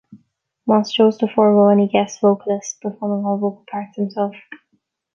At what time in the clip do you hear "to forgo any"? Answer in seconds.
1.17-1.87